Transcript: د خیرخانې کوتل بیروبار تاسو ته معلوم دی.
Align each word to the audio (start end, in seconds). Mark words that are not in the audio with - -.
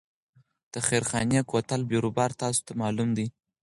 د 0.73 0.75
خیرخانې 0.87 1.39
کوتل 1.51 1.81
بیروبار 1.89 2.31
تاسو 2.41 2.59
ته 2.67 2.73
معلوم 2.81 3.09
دی. 3.17 3.27